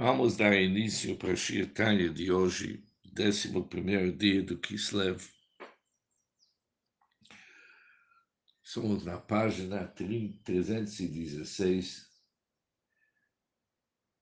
[0.00, 5.28] Vamos dar início para a Shirtanya de hoje, 11 dia do Kislev.
[8.62, 12.08] Somos na página 316,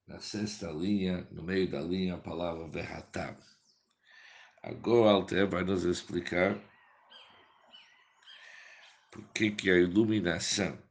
[0.06, 3.36] na sexta linha, no meio da linha, a palavra Verhatam.
[4.62, 6.58] Agora Alter vai nos explicar
[9.12, 10.82] por que, que a iluminação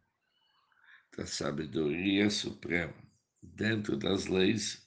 [1.17, 3.04] da sabedoria suprema
[3.53, 4.85] dentro das leis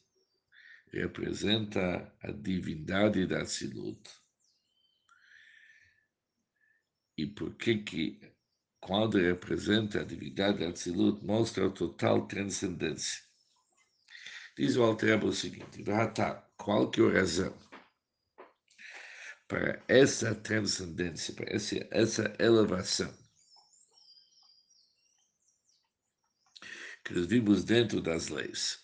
[0.93, 4.09] representa a divindade da Tzilut.
[7.16, 8.21] E por que que,
[8.80, 13.23] quando representa a divindade da Tzilut, mostra a total transcendência.
[14.57, 15.85] Diz o Alter o seguinte,
[16.57, 17.57] qual que é a razão
[19.47, 23.27] para essa transcendência, para essa, essa elevação
[27.05, 28.79] que nós vimos dentro das leis,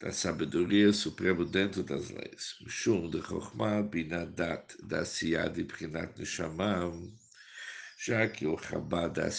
[0.00, 2.56] da sabedoria suprema dentro das leis.
[2.68, 6.92] Shum de Chokhmah binadat da Siyah de Prinat Neshama,
[7.98, 9.30] já que o Chabad da.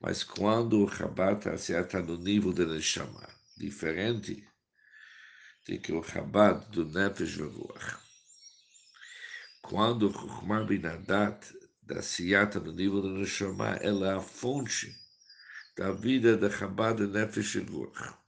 [0.00, 4.44] Mas quando o Chabad da está no nível de Neshama, diferente
[5.64, 7.96] de que o Chabad do Nefesh Veruach.
[9.62, 15.05] Quando o Chokhmah binadat da Siyah está no nível de Neshama, ela é a fonte
[15.76, 18.18] da vida da Chabad de Nefesh Ruach.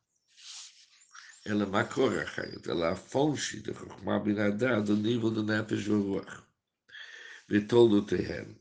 [1.47, 4.19] Ela é Makor Achayot, ela é a fonte da Chokhmah
[4.85, 6.45] do nível do Nefesh Ruach.
[7.49, 8.55] Vitoldo Tehem.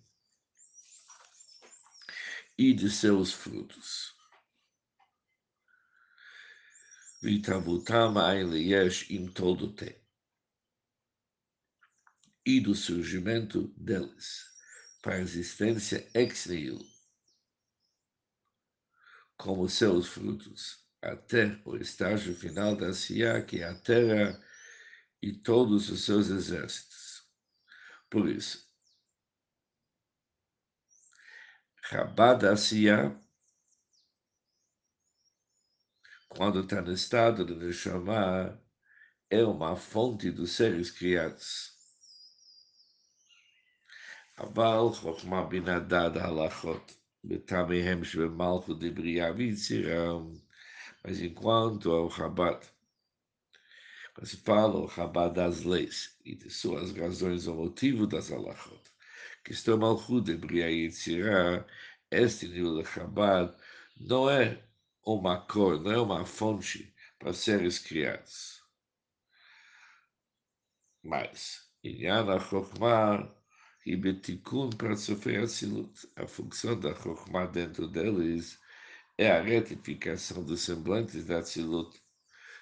[2.58, 4.16] E de seus frutos.
[7.22, 10.02] Vitavutam Ain Yesh Im Toldote.
[12.46, 14.46] E do surgimento deles
[15.02, 16.97] para a existência ex nihilo
[19.38, 24.42] como seus frutos, até o estágio final da Sia, que é a terra
[25.22, 27.24] e todos os seus exércitos.
[28.10, 28.68] Por isso,
[31.84, 33.18] Rabada Sia,
[36.28, 38.62] quando está no estado de Neshama,
[39.30, 41.76] é uma fonte dos seres criados.
[44.38, 50.34] Aval Chokhmah Binadad Halachot Betamehem Shvemalcho de Briavitzirão.
[51.04, 52.68] Mas enquanto ao Rabat,
[54.14, 58.82] quando se fala o Rabat das leis e de suas razões ou motivo das alachot,
[59.44, 61.66] que estão malchut de Briavitzirá,
[62.12, 63.56] este nível de Rabat
[63.96, 64.64] não é
[65.06, 68.62] uma cor, não é uma fonte para seres criados.
[71.04, 73.34] Mas, Inyana Chokmah,
[73.88, 75.46] e Betikun para sofrer.
[76.18, 78.60] A função da Chokhmah dentro deles
[79.18, 81.98] é a retificação dos semblantes da Atsilut,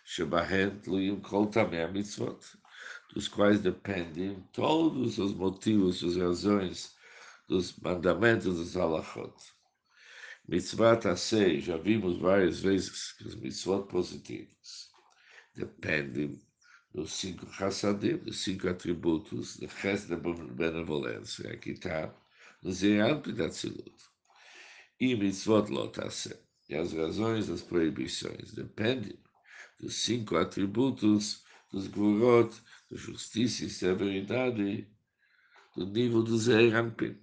[0.04, 2.40] Shebahen Tluim Kol Tamei Mitzvot,
[3.12, 6.96] dos quais dependem todos os motivos, as razões
[7.50, 9.34] dos mandamentos dos halachot.
[10.48, 14.92] Mitzvot Asei, já vimos várias vezes que os mitzvot positivos
[15.56, 16.40] dependem
[16.96, 21.52] dos cinco Hassadim, dos cinco atributos do resto da benevolência.
[21.52, 22.16] Aqui está
[22.64, 23.94] no Zeranto da Tzilut.
[24.98, 26.40] E mitzvot lotase.
[26.70, 29.20] E as razões das proibições dependem
[29.78, 32.56] dos cinco atributos dos Gurot,
[32.90, 34.88] da justiça e severidade,
[35.76, 37.20] do nível do Zeranpin.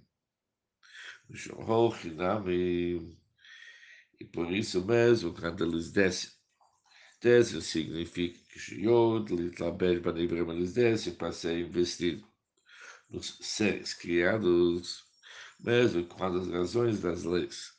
[4.19, 6.29] E por isso mesmo, quando eles descem
[7.23, 12.27] Desce significa que Yod, eles descem para ser investido
[13.09, 15.05] nos seres criados,
[15.57, 17.77] mesmo quando as razões das leis.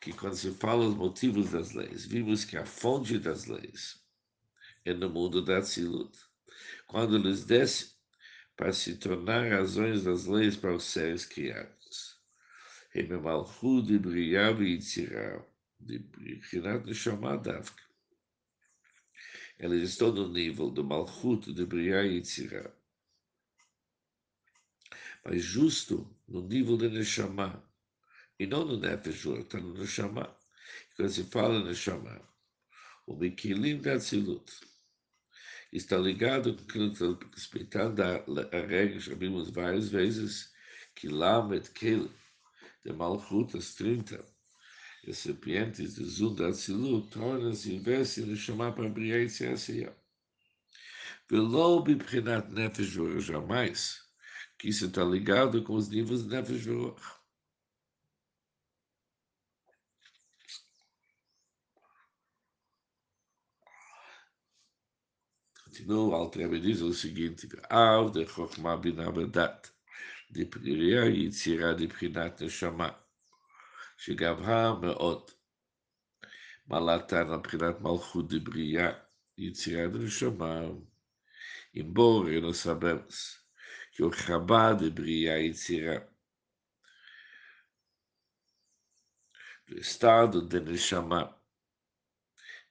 [0.00, 4.02] Que quando se fala os motivos das leis, vimos que a fonte das leis
[4.82, 6.18] é no mundo da Tzilut.
[6.86, 7.90] Quando eles descem
[8.56, 12.18] para se tornar razões das leis para os seres criados.
[12.94, 15.47] Ememalchud, Briav e Yitzirah
[15.80, 17.82] de Brinat Neshama Davka.
[19.58, 22.72] Eles estão no nível do Malchut de Briah e Tzirah.
[25.24, 27.62] Mas justo no nível de Neshama,
[28.38, 30.36] e não no Nefesh, está no Neshama.
[30.94, 32.20] Quando se fala Neshama,
[33.06, 34.52] o Mikilim da Tzilut,
[35.72, 36.56] está ligado
[37.34, 40.52] respeitando a, regra, já vimos várias vezes,
[40.94, 42.10] que Lamed Kel,
[42.84, 44.24] de Malchut, as 30,
[45.08, 49.90] recipientes de Zunda silu tornam-se inverso no chamar para brilhar e se
[51.26, 52.92] Pelo Bibrinat Nefesh
[53.24, 54.02] jamais,
[54.58, 56.66] que isso está ligado com os níveis de Nefesh
[65.64, 69.70] Continua o Altrebe diz o seguinte, Av de Chochma binabedat,
[70.30, 73.07] de Priria e Tzira de Prinat Neshama.
[73.97, 75.31] שגברה מאוד.
[76.67, 78.91] מעלתן מבחינת מלכות דברייה,
[79.37, 80.61] יצירת נשמה,
[81.73, 83.39] עם בורא לא סבלס,
[83.91, 85.95] כי הוא חב"ד דברייה יצירה.
[89.67, 91.35] do estado de Neshama.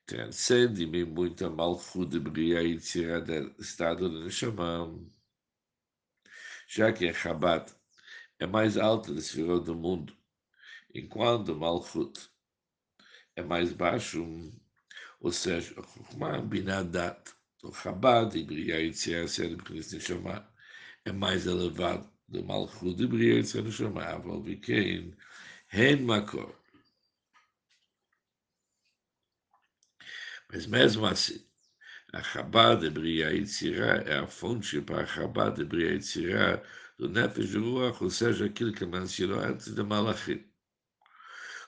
[0.06, 4.88] Transcende-me muita malchut de Bria e Tzira do estado de Neshama.
[6.68, 7.74] Já que a Chabad
[8.38, 10.16] é mais alta do esfirot do mundo,
[10.99, 12.29] enquanto Malchut
[13.35, 14.25] é mais baixo,
[15.19, 17.33] ou seja, Chokmah Binadat,
[17.63, 19.39] o Chabad, e Briyaitzias,
[21.05, 25.15] é mais elevado do Malchut e Briyaitzias, Aval Bikein,
[25.71, 26.55] Hen Makor.
[30.49, 31.45] Mas mesmo assim,
[32.13, 36.63] a Chabad de Bria Yitzirá é a fonte para a Chabad de Bria Yitzirá
[36.97, 40.46] do Nefesh Ruach, ou seja, aquilo que mencionou antes de Malachim.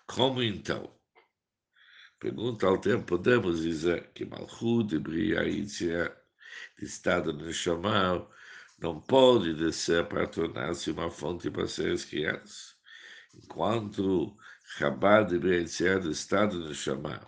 [0.09, 0.91] Como então?
[2.19, 6.11] Pergunta ao tempo, podemos dizer que Malchut de Yitzirá,
[6.79, 8.27] de estado de Neshama,
[8.79, 12.75] não pode descer para tornar-se uma fonte para seres criados,
[13.35, 14.35] enquanto
[14.79, 17.21] Chabad de Bria Yitzirá, do estado de Neshama,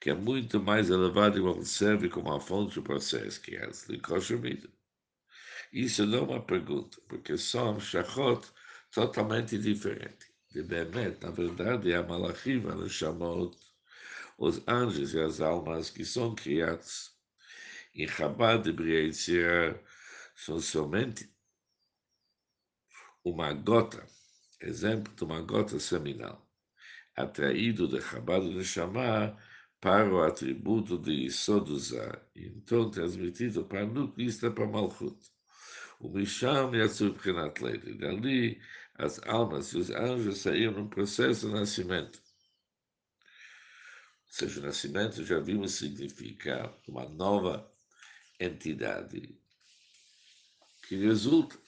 [0.00, 4.68] que é muito mais elevado e serve como a fonte para seres criados, de Koshemida.
[5.72, 8.48] Isso não é uma pergunta, porque são shachot
[8.90, 10.35] totalmente diferentes.
[10.56, 13.54] De Bemet, na verdade, a Malachim, ela chamou
[14.38, 17.14] os anjos e as almas que são criados
[17.94, 19.78] em Chabad de Briatzia
[20.34, 21.30] são somente
[23.22, 24.06] uma gota,
[24.58, 26.50] exemplo de uma gota seminal,
[27.14, 29.36] atraído de Chabad de Neshama
[29.78, 35.18] para o atributo de Isoduzá, então transmitido para a nuclista para Malchut.
[36.00, 36.86] O Misham e a
[37.62, 37.94] Leite.
[37.94, 38.60] Dali,
[38.98, 42.22] as almas e os anjos saíram num processo de nascimento.
[44.26, 47.72] Ou seja, o nascimento já vimos significar uma nova
[48.40, 49.38] entidade
[50.86, 51.58] que resulta.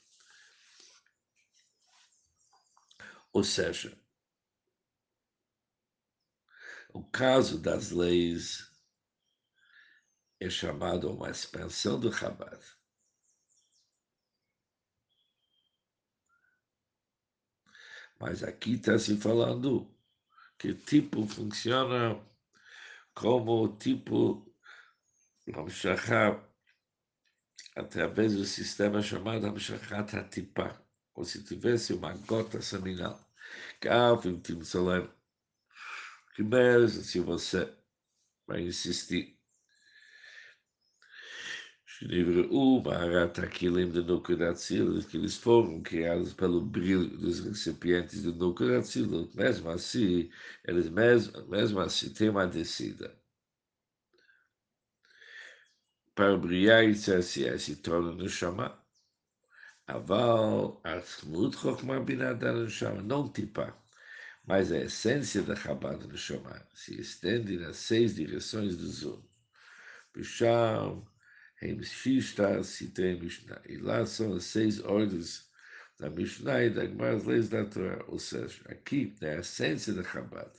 [3.31, 3.97] Ou seja,
[6.93, 8.71] o caso das leis
[10.39, 12.78] é chamado uma expansão do Chabad.
[18.19, 19.89] Mas aqui está se falando
[20.57, 22.19] que tipo funciona
[23.13, 24.45] como tipo
[25.55, 26.43] Hamshachá
[27.75, 30.81] através do sistema chamado Hamshachat Hatipá,
[31.13, 33.17] como se tivesse uma gota seminal.
[33.79, 35.09] Kav im Timsalem.
[36.35, 37.73] Primeiro, se você
[38.45, 39.38] vai insistir
[42.01, 48.31] Livro U, Maharata Akilim de Nukuratsila, que eles foram criados pelo brilho dos recipientes de
[48.31, 50.29] Nukuratsila, mesmo assim,
[50.65, 53.13] eles mesmo, mesmo assim têm uma descida.
[56.15, 58.81] Para brilhar e ser é assim, é assim se torna no Shama.
[59.87, 63.75] Aval, Atmut Chokma Binadar no Shama, não tipa,
[64.45, 69.21] mas a essência da Chabad no Shama se estende nas seis direções do Zoom.
[70.13, 71.05] Bisham,
[71.61, 71.75] e
[73.77, 75.49] lá são as seis ordens
[75.97, 78.01] da Mishnah e da Gemara, as leis da Torá.
[78.07, 80.49] Ou seja, aqui é a essência da Chabad.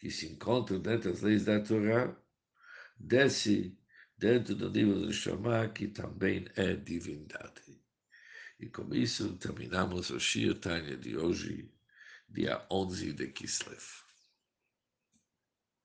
[0.00, 2.14] Que se encontra dentro das leis da Torá,
[2.98, 3.78] desce
[4.18, 7.80] dentro do nível do Shama, que também é divindade.
[8.58, 11.72] E com isso terminamos o Shir Tanya de hoje,
[12.28, 14.03] dia 11 de Kislev.